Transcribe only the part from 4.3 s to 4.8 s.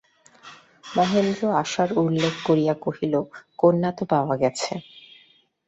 গেছে।